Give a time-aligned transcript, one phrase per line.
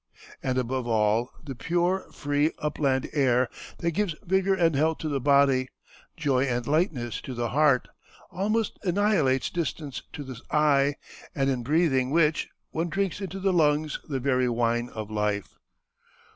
[0.41, 5.19] And above all, the pure, free, upland air, that gives vigor and health to the
[5.19, 5.67] body,
[6.17, 7.87] joy and lightness to the heart,
[8.31, 10.95] almost annihilates distance to the eye;
[11.35, 15.53] and in breathing which, one drinks into the lungs the very wine of life.